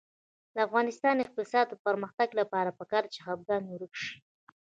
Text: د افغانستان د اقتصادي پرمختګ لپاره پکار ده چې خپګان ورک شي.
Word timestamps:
د 0.53 0.55
افغانستان 0.67 1.13
د 1.17 1.21
اقتصادي 1.25 1.75
پرمختګ 1.85 2.29
لپاره 2.39 2.75
پکار 2.79 3.03
ده 3.05 3.11
چې 3.13 3.19
خپګان 3.25 3.63
ورک 3.67 3.93
شي. 4.03 4.15